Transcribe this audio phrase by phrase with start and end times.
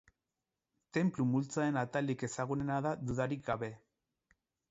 [0.97, 3.73] Tenplu multzoaren atalik ezagunena da dudarik gabe.